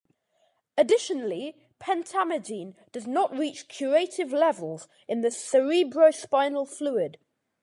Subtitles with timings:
[0.79, 7.19] Additionally, pentamidine does not reach curative levels in the cerebrospinal fluid.